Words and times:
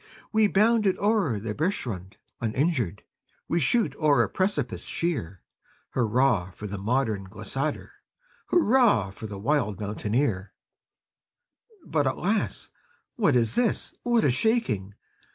We 0.31 0.47
bound 0.47 0.87
o'er 0.87 1.39
the 1.39 1.53
bergschrund 1.53 2.17
uninjured, 2.41 3.03
We 3.47 3.59
shoot 3.59 3.95
o'er 3.97 4.23
a 4.23 4.29
precipice 4.29 4.85
sheer; 4.85 5.43
Hurrah, 5.91 6.49
for 6.55 6.65
the 6.65 6.79
modern 6.79 7.27
glissader! 7.29 7.89
Hurrah, 8.47 9.11
for 9.11 9.27
the 9.27 9.37
wild 9.37 9.79
mountaineer! 9.79 10.53
But, 11.85 12.07
alas! 12.07 12.71
what 13.15 13.35
is 13.35 13.53
this? 13.53 13.93
what 14.01 14.23
a 14.23 14.31
shaking! 14.31 14.95